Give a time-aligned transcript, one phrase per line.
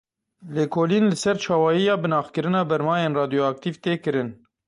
[0.55, 4.29] Lêkolîn li ser çawayiya binaxkirina bermayên radyoaktîv tê kirin.